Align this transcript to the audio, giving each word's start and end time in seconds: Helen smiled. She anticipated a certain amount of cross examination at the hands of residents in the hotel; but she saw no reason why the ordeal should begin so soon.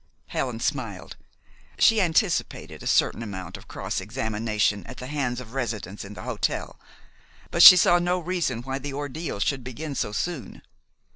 Helen 0.29 0.59
smiled. 0.59 1.15
She 1.77 2.01
anticipated 2.01 2.81
a 2.81 2.87
certain 2.87 3.21
amount 3.21 3.55
of 3.55 3.67
cross 3.67 4.01
examination 4.01 4.83
at 4.87 4.97
the 4.97 5.05
hands 5.05 5.39
of 5.39 5.53
residents 5.53 6.03
in 6.03 6.15
the 6.15 6.23
hotel; 6.23 6.79
but 7.51 7.61
she 7.61 7.77
saw 7.77 7.99
no 7.99 8.17
reason 8.17 8.63
why 8.63 8.79
the 8.79 8.93
ordeal 8.93 9.39
should 9.39 9.63
begin 9.63 9.93
so 9.93 10.11
soon. 10.11 10.63